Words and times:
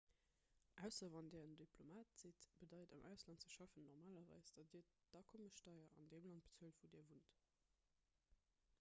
ausser 0.83 1.09
wann 1.15 1.29
dir 1.33 1.43
en 1.47 1.51
diplomat 1.61 2.07
sidd 2.21 2.47
bedeit 2.63 2.95
am 2.95 3.03
ausland 3.09 3.45
ze 3.45 3.51
schaffen 3.57 3.85
normalerweis 3.89 4.49
datt 4.57 4.71
dir 4.77 4.83
d'akommessteier 5.15 5.87
an 6.01 6.09
deem 6.15 6.29
land 6.31 6.47
bezuelt 6.49 6.79
wou 6.83 6.89
dir 6.97 7.05
wunnt 7.11 7.37